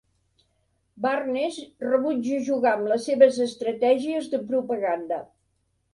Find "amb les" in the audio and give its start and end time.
2.79-3.05